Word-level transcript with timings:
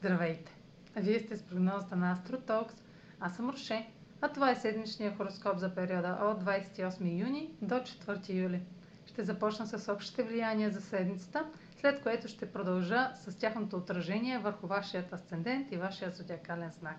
Здравейте! 0.00 0.52
Вие 0.96 1.20
сте 1.20 1.36
с 1.36 1.42
прогнозата 1.42 1.96
на 1.96 2.16
AstroTalks. 2.16 2.72
Аз 3.20 3.36
съм 3.36 3.50
Роше, 3.50 3.88
а 4.20 4.28
това 4.28 4.50
е 4.50 4.54
седмичния 4.56 5.16
хороскоп 5.16 5.58
за 5.58 5.74
периода 5.74 6.18
от 6.22 6.44
28 6.44 7.20
юни 7.20 7.50
до 7.62 7.74
4 7.74 8.28
юли. 8.34 8.60
Ще 9.06 9.24
започна 9.24 9.66
с 9.66 9.92
общите 9.92 10.22
влияния 10.22 10.70
за 10.70 10.80
седмицата, 10.80 11.46
след 11.80 12.02
което 12.02 12.28
ще 12.28 12.52
продължа 12.52 13.10
с 13.14 13.38
тяхното 13.38 13.76
отражение 13.76 14.38
върху 14.38 14.66
вашият 14.66 15.12
асцендент 15.12 15.72
и 15.72 15.76
вашия 15.76 16.10
зодиакален 16.10 16.70
знак. 16.70 16.98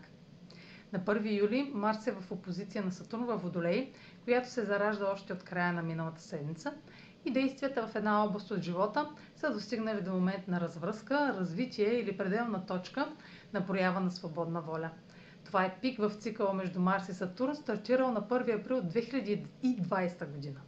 На 0.93 0.99
1 0.99 1.39
юли 1.39 1.71
Марс 1.73 2.07
е 2.07 2.11
в 2.11 2.31
опозиция 2.31 2.83
на 2.83 2.91
Сатурн 2.91 3.25
във 3.25 3.41
Водолей, 3.41 3.91
която 4.23 4.49
се 4.49 4.65
заражда 4.65 5.11
още 5.11 5.33
от 5.33 5.43
края 5.43 5.73
на 5.73 5.81
миналата 5.83 6.21
седмица 6.21 6.73
и 7.25 7.31
действията 7.31 7.87
в 7.87 7.95
една 7.95 8.23
област 8.23 8.51
от 8.51 8.61
живота 8.61 9.09
са 9.35 9.53
достигнали 9.53 10.01
до 10.01 10.11
момент 10.11 10.47
на 10.47 10.61
развръзка, 10.61 11.35
развитие 11.39 11.93
или 11.93 12.17
пределна 12.17 12.65
точка 12.65 13.07
на 13.53 13.65
проява 13.65 13.99
на 13.99 14.11
свободна 14.11 14.61
воля. 14.61 14.89
Това 15.45 15.65
е 15.65 15.77
пик 15.81 15.99
в 15.99 16.11
цикъла 16.19 16.53
между 16.53 16.79
Марс 16.79 17.09
и 17.09 17.13
Сатурн, 17.13 17.55
стартирал 17.55 18.11
на 18.11 18.21
1 18.21 18.61
април 18.61 18.81
2020 18.81 20.31
година. 20.31 20.59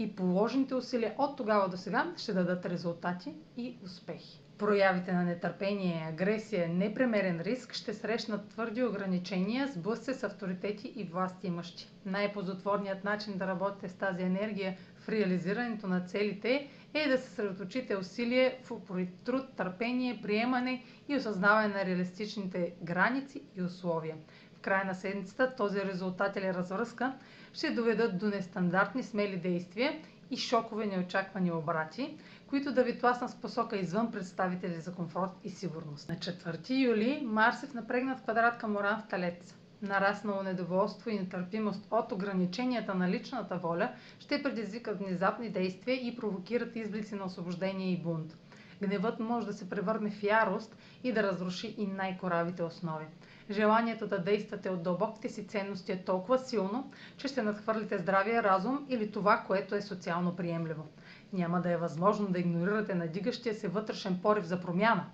И 0.00 0.16
положените 0.16 0.74
усилия 0.74 1.14
от 1.18 1.36
тогава 1.36 1.68
до 1.68 1.76
сега 1.76 2.12
ще 2.16 2.32
дадат 2.32 2.66
резултати 2.66 3.34
и 3.56 3.76
успехи. 3.84 4.40
Проявите 4.58 5.12
на 5.12 5.22
нетърпение, 5.24 6.06
агресия, 6.08 6.68
непремерен 6.68 7.40
риск 7.40 7.72
ще 7.72 7.94
срещнат 7.94 8.48
твърди 8.48 8.84
ограничения, 8.84 9.68
сблъсъци 9.68 10.14
с 10.14 10.22
авторитети 10.22 10.92
и 10.96 11.04
власти 11.04 11.46
имащи. 11.46 11.88
Най-позотворният 12.06 13.04
начин 13.04 13.38
да 13.38 13.46
работите 13.46 13.88
с 13.88 13.94
тази 13.94 14.22
енергия 14.22 14.76
в 14.98 15.08
реализирането 15.08 15.86
на 15.86 16.00
целите 16.00 16.68
е 16.94 17.08
да 17.08 17.18
се 17.18 17.28
съсредоточите 17.28 17.96
усилие 17.96 18.58
в 18.64 18.70
упорит 18.70 19.14
труд, 19.24 19.44
търпение, 19.56 20.20
приемане 20.22 20.82
и 21.08 21.16
осъзнаване 21.16 21.74
на 21.74 21.84
реалистичните 21.84 22.72
граници 22.82 23.42
и 23.56 23.62
условия. 23.62 24.16
В 24.60 24.62
края 24.62 24.84
на 24.84 24.94
седмицата 24.94 25.54
този 25.56 25.80
резултат 25.80 26.36
или 26.36 26.54
развръзка 26.54 27.12
ще 27.52 27.70
доведат 27.70 28.18
до 28.18 28.26
нестандартни 28.26 29.02
смели 29.02 29.36
действия 29.36 29.98
и 30.30 30.36
шокове 30.36 30.86
неочаквани 30.86 31.52
обрати, 31.52 32.16
които 32.46 32.72
да 32.72 32.82
ви 32.82 32.98
тласнат 32.98 33.30
с 33.30 33.34
посока 33.34 33.76
извън 33.76 34.12
представители 34.12 34.80
за 34.80 34.94
комфорт 34.94 35.30
и 35.44 35.50
сигурност. 35.50 36.08
На 36.08 36.14
4 36.14 36.70
юли 36.70 37.22
Марс 37.24 37.62
е 37.62 37.66
в 37.66 37.74
напрегнат 37.74 38.22
квадрат 38.22 38.58
към 38.58 38.76
Оран 38.76 39.00
в 39.00 39.08
Талец. 39.08 39.54
Нараснало 39.82 40.42
недоволство 40.42 41.10
и 41.10 41.18
нетърпимост 41.18 41.86
от 41.90 42.12
ограниченията 42.12 42.94
на 42.94 43.08
личната 43.08 43.56
воля 43.56 43.90
ще 44.18 44.42
предизвикат 44.42 44.98
внезапни 44.98 45.48
действия 45.50 46.06
и 46.06 46.16
провокират 46.16 46.76
изблици 46.76 47.14
на 47.14 47.24
освобождение 47.24 47.92
и 47.92 48.02
бунт. 48.02 48.36
Гневът 48.82 49.20
може 49.20 49.46
да 49.46 49.52
се 49.52 49.70
превърне 49.70 50.10
в 50.10 50.22
ярост 50.22 50.76
и 51.04 51.12
да 51.12 51.22
разруши 51.22 51.74
и 51.78 51.86
най-коравите 51.86 52.62
основи. 52.62 53.04
Желанието 53.50 54.06
да 54.06 54.18
действате 54.18 54.70
от 54.70 54.82
дълбоките 54.82 55.28
си 55.28 55.46
ценности 55.46 55.92
е 55.92 56.04
толкова 56.04 56.38
силно, 56.38 56.90
че 57.16 57.28
ще 57.28 57.42
надхвърлите 57.42 57.98
здравия 57.98 58.42
разум 58.42 58.86
или 58.88 59.10
това, 59.12 59.44
което 59.46 59.74
е 59.74 59.82
социално 59.82 60.36
приемливо. 60.36 60.86
Няма 61.32 61.60
да 61.60 61.70
е 61.70 61.76
възможно 61.76 62.28
да 62.28 62.38
игнорирате 62.38 62.94
надигащия 62.94 63.54
се 63.54 63.68
вътрешен 63.68 64.18
порив 64.22 64.44
за 64.44 64.60
промяна. 64.60 65.06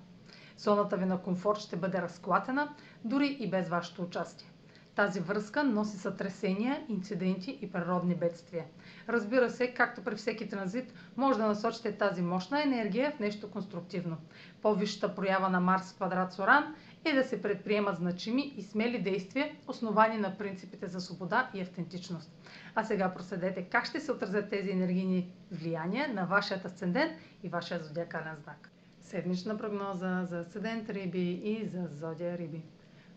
Зоната 0.58 0.96
ви 0.96 1.04
на 1.04 1.22
комфорт 1.22 1.58
ще 1.58 1.76
бъде 1.76 2.02
разклатена, 2.02 2.74
дори 3.04 3.36
и 3.40 3.50
без 3.50 3.68
вашето 3.68 4.02
участие. 4.02 4.50
Тази 4.96 5.20
връзка 5.20 5.64
носи 5.64 5.96
сътресения, 5.96 6.84
инциденти 6.88 7.58
и 7.62 7.72
природни 7.72 8.14
бедствия. 8.14 8.64
Разбира 9.08 9.50
се, 9.50 9.74
както 9.74 10.02
при 10.04 10.16
всеки 10.16 10.48
транзит, 10.48 10.92
може 11.16 11.38
да 11.38 11.46
насочите 11.46 11.92
тази 11.92 12.22
мощна 12.22 12.62
енергия 12.62 13.12
в 13.16 13.18
нещо 13.18 13.50
конструктивно. 13.50 14.16
По-висшата 14.62 15.14
проява 15.14 15.48
на 15.48 15.60
Марс 15.60 15.92
в 15.92 15.96
квадрат 15.96 16.32
Соран 16.32 16.74
е 17.04 17.12
да 17.12 17.24
се 17.24 17.42
предприемат 17.42 17.96
значими 17.96 18.54
и 18.56 18.62
смели 18.62 19.02
действия, 19.02 19.50
основани 19.68 20.18
на 20.18 20.38
принципите 20.38 20.86
за 20.86 21.00
свобода 21.00 21.50
и 21.54 21.60
автентичност. 21.60 22.30
А 22.74 22.84
сега 22.84 23.14
проследете 23.14 23.62
как 23.62 23.86
ще 23.86 24.00
се 24.00 24.12
отразят 24.12 24.50
тези 24.50 24.70
енергийни 24.70 25.30
влияния 25.52 26.14
на 26.14 26.24
вашият 26.24 26.64
асцендент 26.64 27.12
и 27.42 27.48
вашия 27.48 27.84
зодиакален 27.84 28.36
знак. 28.42 28.70
Седмична 29.00 29.58
прогноза 29.58 30.24
за 30.24 30.40
асцендент 30.40 30.90
Риби 30.90 31.30
и 31.30 31.66
за 31.66 31.86
зодия 31.86 32.38
Риби. 32.38 32.62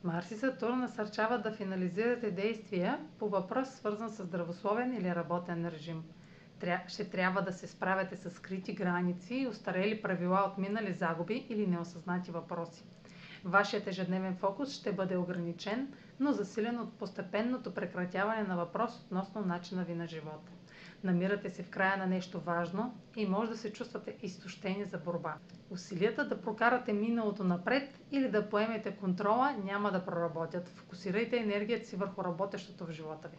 Марс 0.04 0.32
и 0.32 0.36
Сатурн 0.36 0.80
насърчават 0.80 1.44
да 1.44 1.52
финализирате 1.52 2.32
действия 2.32 3.00
по 3.20 3.30
въпрос, 3.30 3.70
свързан 3.70 4.10
с 4.10 4.24
здравословен 4.24 4.94
или 4.94 5.16
работен 5.16 5.68
режим. 5.68 6.04
Ще 6.88 7.10
трябва 7.10 7.42
да 7.42 7.54
се 7.54 7.68
справяте 7.68 8.16
с 8.16 8.30
скрити 8.30 8.74
граници, 8.74 9.48
устарели 9.50 10.02
правила 10.02 10.40
от 10.42 10.58
минали 10.58 10.94
загуби 10.94 11.46
или 11.50 11.68
неосъзнати 11.68 12.32
въпроси. 12.32 12.84
Вашият 13.46 13.88
ежедневен 13.88 14.36
фокус 14.36 14.72
ще 14.72 14.92
бъде 14.94 15.18
ограничен, 15.18 15.88
но 16.20 16.32
засилен 16.32 16.80
от 16.80 16.94
постепенното 16.94 17.74
прекратяване 17.74 18.44
на 18.44 18.56
въпрос 18.56 19.00
относно 19.00 19.42
начина 19.42 19.84
ви 19.84 19.96
на 19.96 20.08
живота. 20.08 20.52
Намирате 21.04 21.50
се 21.50 21.64
в 21.64 21.70
края 21.70 21.98
на 21.98 22.08
нещо 22.08 22.40
важно 22.40 22.94
и 23.16 23.26
може 23.26 23.52
да 23.52 23.58
се 23.58 23.74
чувствате 23.74 24.16
изтощени 24.22 24.86
за 24.86 24.98
борба. 24.98 25.36
Усилията 25.70 26.28
да 26.28 26.42
прокарате 26.42 26.94
миналото 26.94 27.44
напред 27.44 28.00
или 28.12 28.30
да 28.30 28.50
поемете 28.50 28.92
контрола 28.92 29.56
няма 29.56 29.92
да 29.92 30.06
проработят. 30.06 30.70
Фокусирайте 30.70 31.38
енергията 31.38 31.86
си 31.86 31.96
върху 31.96 32.24
работещото 32.24 32.86
в 32.86 32.92
живота 32.92 33.28
ви. 33.28 33.38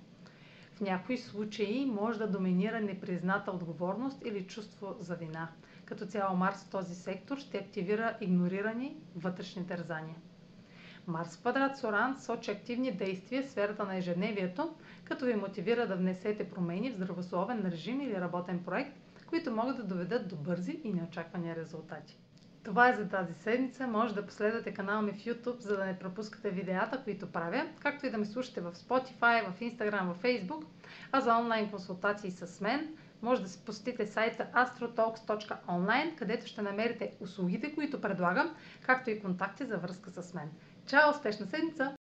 В 0.74 0.80
някои 0.80 1.18
случаи 1.18 1.86
може 1.86 2.18
да 2.18 2.28
доминира 2.28 2.80
непризната 2.80 3.50
отговорност 3.50 4.22
или 4.24 4.46
чувство 4.46 4.96
за 4.98 5.14
вина. 5.14 5.48
Като 5.84 6.06
цяло 6.06 6.36
Марс 6.36 6.64
в 6.64 6.70
този 6.70 6.94
сектор 6.94 7.38
ще 7.38 7.58
активира 7.58 8.16
игнорирани 8.20 8.96
вътрешни 9.16 9.66
тързания. 9.66 10.16
Марс 11.10 11.36
квадрат 11.36 11.78
Соран 11.78 12.20
сочи 12.20 12.50
активни 12.50 12.92
действия 12.92 13.42
в 13.42 13.50
сферата 13.50 13.84
на 13.84 13.96
ежедневието, 13.96 14.74
като 15.04 15.24
ви 15.24 15.34
мотивира 15.34 15.86
да 15.86 15.96
внесете 15.96 16.50
промени 16.50 16.90
в 16.90 16.94
здравословен 16.94 17.62
режим 17.70 18.00
или 18.00 18.20
работен 18.20 18.64
проект, 18.64 18.92
които 19.26 19.50
могат 19.50 19.76
да 19.76 19.84
доведат 19.84 20.28
до 20.28 20.36
бързи 20.36 20.80
и 20.84 20.92
неочаквани 20.92 21.56
резултати. 21.56 22.18
Това 22.62 22.88
е 22.88 22.94
за 22.94 23.08
тази 23.08 23.34
седмица. 23.34 23.86
Може 23.86 24.14
да 24.14 24.26
последвате 24.26 24.74
канала 24.74 25.02
ми 25.02 25.12
в 25.12 25.24
YouTube, 25.24 25.58
за 25.58 25.76
да 25.76 25.84
не 25.84 25.98
пропускате 25.98 26.50
видеята, 26.50 27.02
които 27.04 27.32
правя, 27.32 27.66
както 27.80 28.06
и 28.06 28.10
да 28.10 28.18
ме 28.18 28.26
слушате 28.26 28.60
в 28.60 28.72
Spotify, 28.72 29.50
в 29.50 29.60
Instagram, 29.60 30.12
в 30.12 30.22
Facebook. 30.22 30.64
А 31.12 31.20
за 31.20 31.36
онлайн 31.36 31.70
консултации 31.70 32.30
с 32.30 32.60
мен 32.60 32.94
може 33.22 33.42
да 33.42 33.48
се 33.48 33.64
посетите 33.64 34.06
сайта 34.06 34.46
astrotalks.online, 34.54 36.14
където 36.14 36.46
ще 36.46 36.62
намерите 36.62 37.12
услугите, 37.20 37.74
които 37.74 38.00
предлагам, 38.00 38.54
както 38.86 39.10
и 39.10 39.20
контакти 39.20 39.64
за 39.64 39.78
връзка 39.78 40.10
с 40.10 40.34
мен. 40.34 40.50
Чао! 40.86 41.10
Успешна 41.10 41.46
седмица! 41.46 41.88